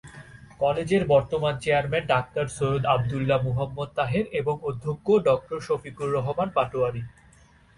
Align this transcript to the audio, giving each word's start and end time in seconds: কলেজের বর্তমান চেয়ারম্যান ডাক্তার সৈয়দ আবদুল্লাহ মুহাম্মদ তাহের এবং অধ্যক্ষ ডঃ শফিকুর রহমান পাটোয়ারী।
কলেজের 0.59 1.03
বর্তমান 1.13 1.53
চেয়ারম্যান 1.63 2.03
ডাক্তার 2.13 2.45
সৈয়দ 2.57 2.83
আবদুল্লাহ 2.93 3.39
মুহাম্মদ 3.47 3.89
তাহের 3.97 4.25
এবং 4.39 4.55
অধ্যক্ষ 4.69 5.07
ডঃ 5.25 5.41
শফিকুর 5.67 6.09
রহমান 6.17 6.49
পাটোয়ারী। 6.57 7.01